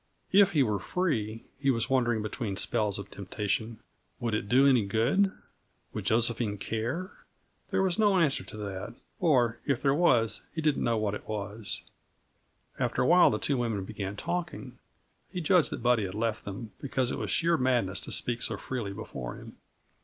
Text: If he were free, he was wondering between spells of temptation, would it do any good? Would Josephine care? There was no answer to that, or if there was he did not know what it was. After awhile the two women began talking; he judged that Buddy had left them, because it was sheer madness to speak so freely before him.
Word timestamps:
If 0.31 0.53
he 0.53 0.63
were 0.63 0.79
free, 0.79 1.45
he 1.59 1.69
was 1.69 1.87
wondering 1.87 2.23
between 2.23 2.55
spells 2.55 2.97
of 2.97 3.11
temptation, 3.11 3.77
would 4.19 4.33
it 4.33 4.49
do 4.49 4.65
any 4.65 4.83
good? 4.83 5.31
Would 5.93 6.05
Josephine 6.07 6.57
care? 6.57 7.11
There 7.69 7.83
was 7.83 7.99
no 7.99 8.17
answer 8.17 8.43
to 8.45 8.57
that, 8.57 8.95
or 9.19 9.59
if 9.67 9.79
there 9.83 9.93
was 9.93 10.41
he 10.55 10.59
did 10.59 10.75
not 10.75 10.83
know 10.83 10.97
what 10.97 11.13
it 11.13 11.27
was. 11.29 11.83
After 12.79 13.03
awhile 13.03 13.29
the 13.29 13.37
two 13.37 13.57
women 13.57 13.83
began 13.85 14.15
talking; 14.15 14.79
he 15.31 15.39
judged 15.39 15.69
that 15.69 15.83
Buddy 15.83 16.05
had 16.05 16.15
left 16.15 16.45
them, 16.45 16.71
because 16.81 17.11
it 17.11 17.19
was 17.19 17.29
sheer 17.29 17.55
madness 17.55 17.99
to 17.99 18.11
speak 18.11 18.41
so 18.41 18.57
freely 18.57 18.93
before 18.93 19.35
him. 19.35 19.57